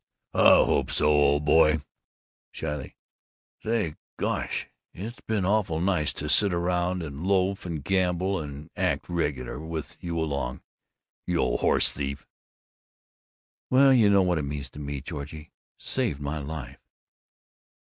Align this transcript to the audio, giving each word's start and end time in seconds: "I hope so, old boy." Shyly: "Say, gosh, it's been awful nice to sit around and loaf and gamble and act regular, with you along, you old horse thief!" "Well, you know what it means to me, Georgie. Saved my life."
"I 0.33 0.55
hope 0.65 0.89
so, 0.89 1.05
old 1.11 1.45
boy." 1.45 1.83
Shyly: 2.51 2.95
"Say, 3.61 3.97
gosh, 4.17 4.67
it's 4.95 5.21
been 5.21 5.45
awful 5.45 5.79
nice 5.79 6.11
to 6.13 6.27
sit 6.27 6.55
around 6.55 7.03
and 7.03 7.23
loaf 7.23 7.67
and 7.67 7.83
gamble 7.83 8.39
and 8.41 8.71
act 8.75 9.07
regular, 9.07 9.59
with 9.59 10.03
you 10.03 10.17
along, 10.19 10.63
you 11.27 11.37
old 11.37 11.59
horse 11.59 11.91
thief!" 11.91 12.25
"Well, 13.69 13.93
you 13.93 14.09
know 14.09 14.23
what 14.23 14.39
it 14.39 14.41
means 14.41 14.71
to 14.71 14.79
me, 14.79 15.01
Georgie. 15.01 15.51
Saved 15.77 16.19
my 16.19 16.39
life." 16.39 16.79